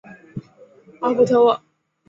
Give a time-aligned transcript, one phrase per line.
[1.01, 1.61] 奥普特沃。